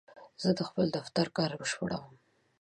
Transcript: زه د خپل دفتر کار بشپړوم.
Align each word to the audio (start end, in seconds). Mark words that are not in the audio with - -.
زه 0.43 0.49
د 0.57 0.59
خپل 0.69 0.85
دفتر 0.97 1.25
کار 1.37 1.51
بشپړوم. 1.59 2.13